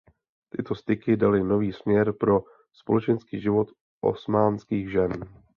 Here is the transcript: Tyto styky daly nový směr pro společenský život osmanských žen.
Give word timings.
Tyto 0.49 0.75
styky 0.75 1.17
daly 1.17 1.43
nový 1.43 1.73
směr 1.73 2.13
pro 2.19 2.43
společenský 2.73 3.39
život 3.41 3.67
osmanských 4.01 4.91
žen. 4.91 5.11